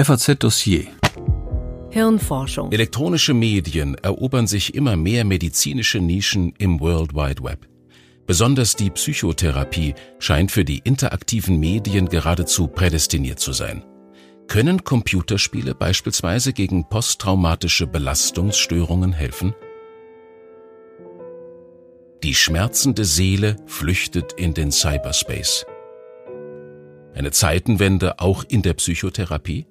[0.00, 0.86] FAZ Dossier
[1.90, 2.70] Hirnforschung.
[2.70, 7.68] Elektronische Medien erobern sich immer mehr medizinische Nischen im World Wide Web.
[8.24, 13.82] Besonders die Psychotherapie scheint für die interaktiven Medien geradezu prädestiniert zu sein.
[14.46, 19.52] Können Computerspiele beispielsweise gegen posttraumatische Belastungsstörungen helfen?
[22.22, 25.66] Die schmerzende Seele flüchtet in den Cyberspace.
[27.14, 29.66] Eine Zeitenwende auch in der Psychotherapie?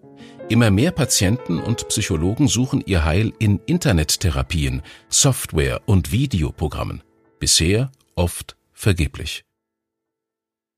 [0.50, 7.04] Immer mehr Patienten und Psychologen suchen ihr Heil in Internettherapien, Software und Videoprogrammen.
[7.38, 9.44] Bisher oft vergeblich.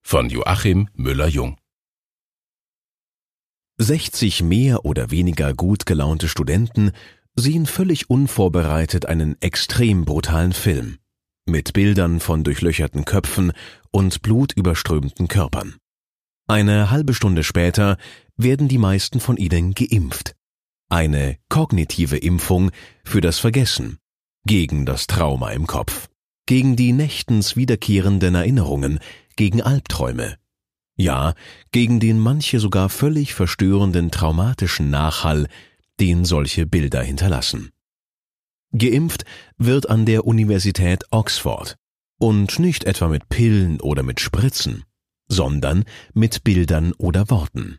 [0.02, 1.58] Von Joachim Müller-Jung
[3.78, 6.92] 60 mehr oder weniger gut gelaunte Studenten
[7.36, 10.98] sehen völlig unvorbereitet einen extrem brutalen Film
[11.46, 13.54] mit Bildern von durchlöcherten Köpfen
[13.92, 15.76] und blutüberströmten Körpern.
[16.50, 17.98] Eine halbe Stunde später
[18.36, 20.36] werden die meisten von ihnen geimpft.
[20.90, 22.72] Eine kognitive Impfung
[23.04, 24.00] für das Vergessen,
[24.48, 26.08] gegen das Trauma im Kopf,
[26.48, 28.98] gegen die nächtens wiederkehrenden Erinnerungen,
[29.36, 30.38] gegen Albträume.
[30.98, 31.36] Ja,
[31.72, 35.48] gegen den manche sogar völlig verstörenden traumatischen Nachhall,
[36.00, 37.70] den solche Bilder hinterlassen.
[38.72, 39.24] Geimpft
[39.60, 41.76] wird an der Universität Oxford.
[42.18, 44.84] Und nicht etwa mit Pillen oder mit Spritzen,
[45.30, 47.78] sondern mit Bildern oder Worten.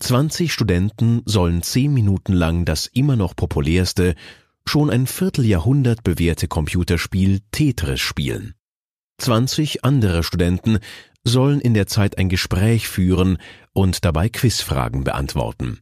[0.00, 4.14] 20 Studenten sollen zehn Minuten lang das immer noch populärste,
[4.66, 8.54] schon ein Vierteljahrhundert bewährte Computerspiel Tetris spielen.
[9.18, 10.78] 20 andere Studenten
[11.22, 13.38] sollen in der Zeit ein Gespräch führen
[13.72, 15.80] und dabei Quizfragen beantworten.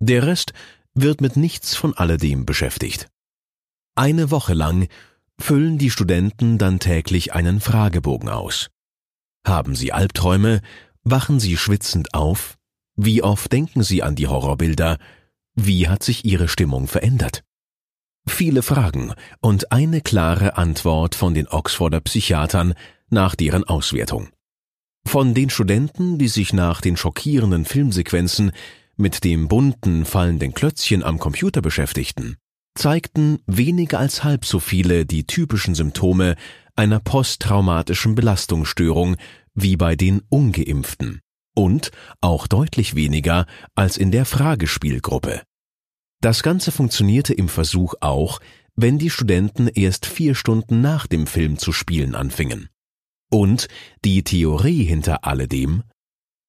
[0.00, 0.52] Der Rest
[0.94, 3.08] wird mit nichts von alledem beschäftigt.
[3.96, 4.86] Eine Woche lang
[5.40, 8.70] füllen die Studenten dann täglich einen Fragebogen aus.
[9.46, 10.60] Haben sie Albträume?
[11.04, 12.56] Wachen sie schwitzend auf?
[12.96, 14.98] Wie oft denken sie an die Horrorbilder?
[15.54, 17.44] Wie hat sich ihre Stimmung verändert?
[18.26, 22.74] Viele Fragen und eine klare Antwort von den Oxforder Psychiatern
[23.08, 24.28] nach deren Auswertung.
[25.06, 28.52] Von den Studenten, die sich nach den schockierenden Filmsequenzen
[28.96, 32.36] mit dem bunten, fallenden Klötzchen am Computer beschäftigten,
[32.74, 36.36] zeigten weniger als halb so viele die typischen Symptome
[36.78, 39.16] einer posttraumatischen Belastungsstörung
[39.54, 41.20] wie bei den ungeimpften
[41.54, 41.90] und
[42.20, 45.42] auch deutlich weniger als in der Fragespielgruppe.
[46.20, 48.38] Das Ganze funktionierte im Versuch auch,
[48.76, 52.68] wenn die Studenten erst vier Stunden nach dem Film zu spielen anfingen.
[53.28, 53.66] Und
[54.04, 55.82] die Theorie hinter alledem?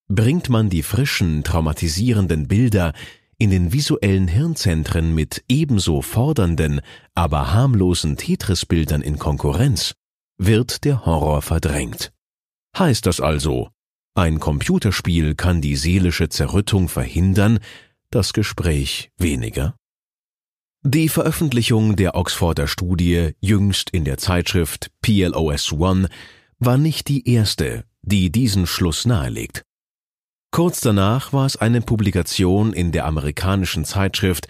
[0.08, 2.94] Bringt man die frischen, traumatisierenden Bilder
[3.40, 6.82] in den visuellen Hirnzentren mit ebenso fordernden,
[7.16, 9.94] aber harmlosen Tetris-Bildern in Konkurrenz,
[10.40, 12.12] wird der Horror verdrängt.
[12.76, 13.70] Heißt das also,
[14.16, 17.60] ein Computerspiel kann die seelische Zerrüttung verhindern,
[18.10, 19.76] das Gespräch weniger?
[20.82, 26.10] Die Veröffentlichung der Oxforder Studie jüngst in der Zeitschrift PLOS One
[26.58, 29.64] war nicht die erste, die diesen Schluss nahelegt.
[30.52, 34.48] Kurz danach war es eine Publikation in der amerikanischen Zeitschrift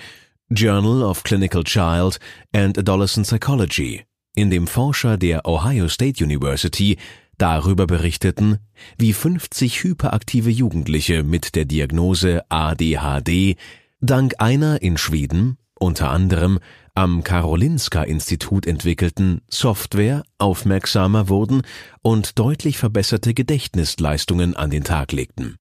[0.50, 2.20] Journal of Clinical Child
[2.54, 4.06] and Adolescent Psychology,
[4.40, 6.98] in dem Forscher der Ohio State University
[7.38, 8.60] darüber berichteten,
[8.98, 13.56] wie 50 hyperaktive Jugendliche mit der Diagnose ADHD
[14.02, 16.60] dank einer in Schweden, unter anderem
[16.96, 21.62] am Karolinska Institut entwickelten Software aufmerksamer wurden
[22.02, 25.56] und deutlich verbesserte Gedächtnisleistungen an den Tag legten.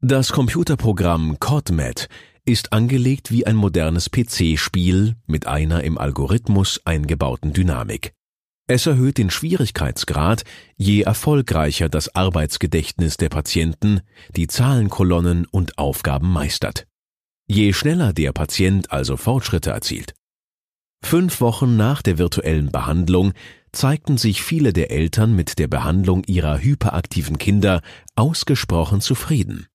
[0.00, 2.08] Das Computerprogramm CODMET
[2.44, 8.12] ist angelegt wie ein modernes PC-Spiel mit einer im Algorithmus eingebauten Dynamik.
[8.66, 10.44] Es erhöht den Schwierigkeitsgrad,
[10.76, 14.00] je erfolgreicher das Arbeitsgedächtnis der Patienten
[14.36, 16.86] die Zahlenkolonnen und Aufgaben meistert.
[17.48, 20.14] Je schneller der Patient also Fortschritte erzielt.
[21.02, 23.32] Fünf Wochen nach der virtuellen Behandlung
[23.72, 27.82] zeigten sich viele der Eltern mit der Behandlung ihrer hyperaktiven Kinder
[28.14, 29.66] ausgesprochen zufrieden.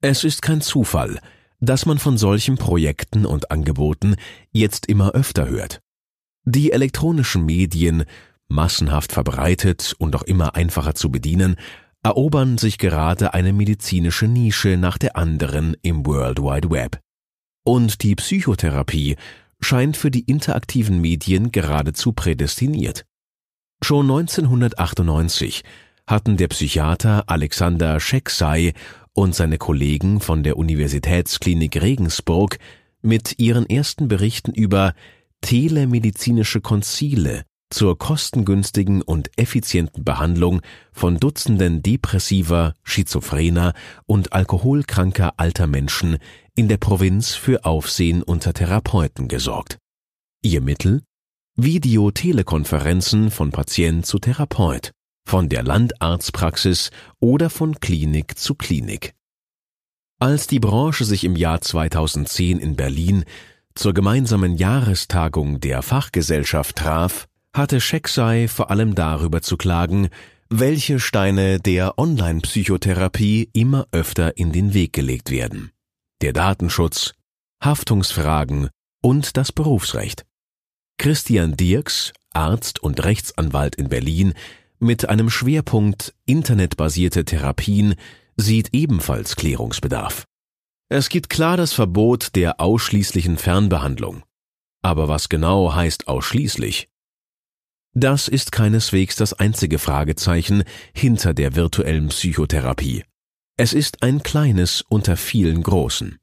[0.00, 1.20] Es ist kein Zufall,
[1.66, 4.16] dass man von solchen Projekten und Angeboten
[4.52, 5.80] jetzt immer öfter hört.
[6.44, 8.04] Die elektronischen Medien,
[8.48, 11.56] massenhaft verbreitet und auch immer einfacher zu bedienen,
[12.02, 17.00] erobern sich gerade eine medizinische Nische nach der anderen im World Wide Web.
[17.64, 19.16] Und die Psychotherapie
[19.60, 23.06] scheint für die interaktiven Medien geradezu prädestiniert.
[23.82, 25.62] Schon 1998
[26.06, 28.72] hatten der Psychiater Alexander Schecksai
[29.12, 32.58] und seine Kollegen von der Universitätsklinik Regensburg
[33.00, 34.94] mit ihren ersten Berichten über
[35.40, 40.60] telemedizinische Konzile zur kostengünstigen und effizienten Behandlung
[40.92, 43.72] von Dutzenden depressiver, schizophrener
[44.06, 46.18] und alkoholkranker alter Menschen
[46.54, 49.78] in der Provinz für Aufsehen unter Therapeuten gesorgt.
[50.42, 51.02] Ihr Mittel?
[51.56, 54.92] Videotelekonferenzen von Patient zu Therapeut,
[55.26, 56.90] von der Landarztpraxis
[57.20, 59.14] oder von Klinik zu Klinik.
[60.18, 63.24] Als die Branche sich im Jahr 2010 in Berlin
[63.74, 70.08] zur gemeinsamen Jahrestagung der Fachgesellschaft traf, hatte Schecksai vor allem darüber zu klagen,
[70.50, 75.70] welche Steine der Online-Psychotherapie immer öfter in den Weg gelegt werden.
[76.22, 77.14] Der Datenschutz,
[77.62, 78.68] Haftungsfragen
[79.02, 80.24] und das Berufsrecht.
[80.98, 84.34] Christian Dirks, Arzt und Rechtsanwalt in Berlin,
[84.84, 87.96] mit einem Schwerpunkt internetbasierte Therapien,
[88.36, 90.24] sieht ebenfalls Klärungsbedarf.
[90.88, 94.22] Es gibt klar das Verbot der ausschließlichen Fernbehandlung.
[94.82, 96.88] Aber was genau heißt ausschließlich?
[97.94, 103.04] Das ist keineswegs das einzige Fragezeichen hinter der virtuellen Psychotherapie.
[103.56, 106.18] Es ist ein kleines unter vielen großen.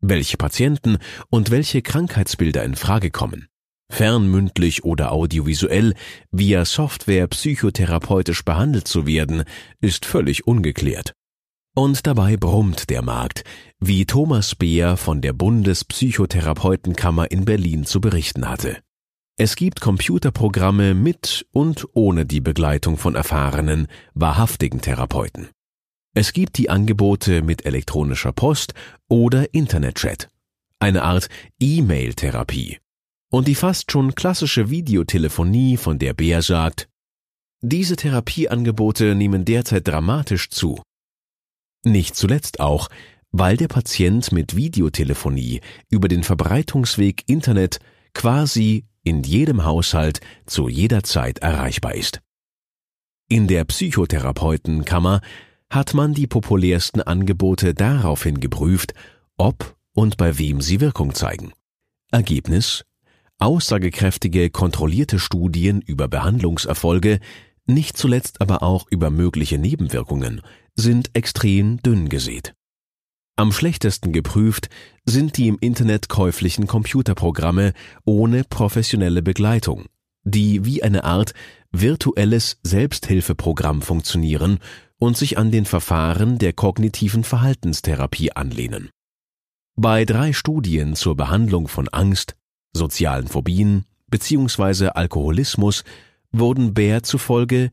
[0.00, 0.98] Welche Patienten
[1.28, 3.48] und welche Krankheitsbilder in Frage kommen,
[3.90, 5.94] fernmündlich oder audiovisuell
[6.30, 9.44] via Software psychotherapeutisch behandelt zu werden,
[9.80, 11.12] ist völlig ungeklärt.
[11.74, 13.44] Und dabei brummt der Markt,
[13.78, 18.78] wie Thomas Beer von der Bundespsychotherapeutenkammer in Berlin zu berichten hatte.
[19.36, 25.48] Es gibt Computerprogramme mit und ohne die Begleitung von erfahrenen, wahrhaftigen Therapeuten.
[26.12, 28.74] Es gibt die Angebote mit elektronischer Post
[29.08, 30.28] oder Internetchat,
[30.80, 31.28] eine Art
[31.60, 32.78] E-Mail-Therapie.
[33.30, 36.88] Und die fast schon klassische Videotelefonie, von der Beer sagt,
[37.62, 40.82] diese Therapieangebote nehmen derzeit dramatisch zu.
[41.84, 42.88] Nicht zuletzt auch,
[43.32, 47.78] weil der Patient mit Videotelefonie über den Verbreitungsweg Internet
[48.14, 52.20] quasi in jedem Haushalt zu jeder Zeit erreichbar ist.
[53.28, 55.20] In der Psychotherapeutenkammer
[55.70, 58.92] hat man die populärsten Angebote daraufhin geprüft,
[59.36, 61.52] ob und bei wem sie Wirkung zeigen.
[62.10, 62.84] Ergebnis
[63.40, 67.18] aussagekräftige kontrollierte Studien über Behandlungserfolge,
[67.66, 70.42] nicht zuletzt aber auch über mögliche Nebenwirkungen,
[70.74, 72.54] sind extrem dünn gesät.
[73.36, 74.68] Am schlechtesten geprüft
[75.04, 77.72] sind die im Internet käuflichen Computerprogramme
[78.04, 79.86] ohne professionelle Begleitung,
[80.24, 81.32] die wie eine Art
[81.72, 84.58] virtuelles Selbsthilfeprogramm funktionieren
[84.98, 88.90] und sich an den Verfahren der kognitiven Verhaltenstherapie anlehnen.
[89.76, 92.36] Bei drei Studien zur Behandlung von Angst,
[92.72, 94.88] sozialen Phobien bzw.
[94.88, 95.84] Alkoholismus
[96.32, 97.70] wurden Bär zufolge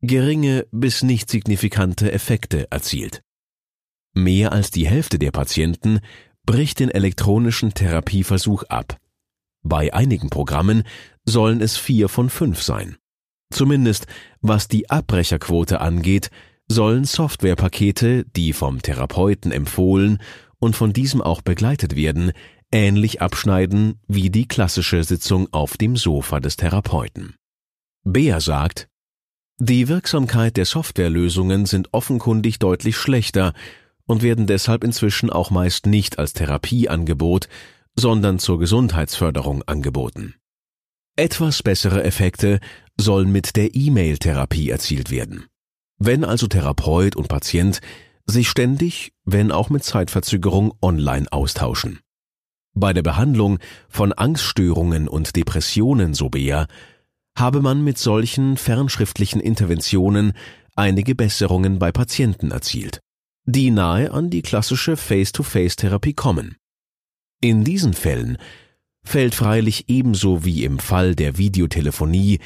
[0.00, 3.22] geringe bis nicht signifikante Effekte erzielt.
[4.14, 6.00] Mehr als die Hälfte der Patienten
[6.44, 8.96] bricht den elektronischen Therapieversuch ab.
[9.62, 10.84] Bei einigen Programmen
[11.24, 12.96] sollen es vier von fünf sein.
[13.50, 14.06] Zumindest
[14.40, 16.30] was die Abbrecherquote angeht,
[16.68, 20.18] sollen Softwarepakete, die vom Therapeuten empfohlen
[20.58, 22.32] und von diesem auch begleitet werden,
[22.70, 27.34] ähnlich abschneiden wie die klassische Sitzung auf dem Sofa des Therapeuten.
[28.04, 28.88] Bea sagt,
[29.58, 33.54] die Wirksamkeit der Softwarelösungen sind offenkundig deutlich schlechter
[34.06, 37.48] und werden deshalb inzwischen auch meist nicht als Therapieangebot,
[37.96, 40.36] sondern zur Gesundheitsförderung angeboten.
[41.16, 42.60] Etwas bessere Effekte
[42.96, 45.46] sollen mit der E-Mail-Therapie erzielt werden.
[45.98, 47.80] Wenn also Therapeut und Patient
[48.24, 51.98] sich ständig, wenn auch mit Zeitverzögerung, online austauschen.
[52.74, 53.58] Bei der Behandlung
[53.88, 56.66] von Angststörungen und Depressionen, so Bea,
[57.36, 60.32] habe man mit solchen fernschriftlichen Interventionen
[60.74, 63.00] einige Besserungen bei Patienten erzielt,
[63.44, 66.56] die nahe an die klassische Face-to-Face-Therapie kommen.
[67.40, 68.38] In diesen Fällen
[69.04, 72.40] fällt freilich ebenso wie im Fall der Videotelefonie,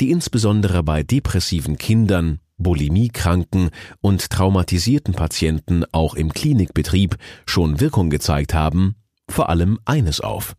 [0.00, 3.70] die insbesondere bei depressiven Kindern, Bulimiekranken
[4.00, 7.16] und traumatisierten Patienten auch im Klinikbetrieb
[7.46, 8.96] schon Wirkung gezeigt haben,
[9.28, 10.54] vor allem eines auf.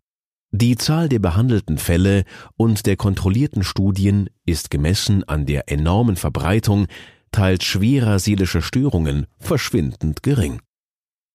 [0.52, 2.24] Die Zahl der behandelten Fälle
[2.58, 6.88] und der kontrollierten Studien ist gemessen an der enormen Verbreitung
[7.32, 10.62] teils schwerer seelischer Störungen verschwindend gering.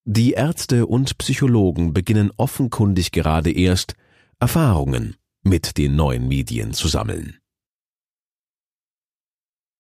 [0.05, 3.95] Die Ärzte und Psychologen beginnen offenkundig gerade erst
[4.41, 7.39] Erfahrungen mit den neuen Medien zu sammeln.